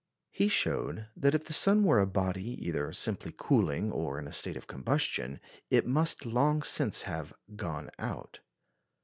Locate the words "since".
6.63-7.03